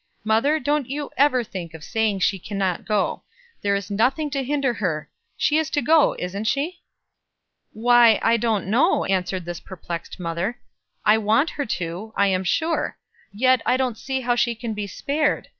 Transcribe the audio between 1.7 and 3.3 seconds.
of saying that she can't go;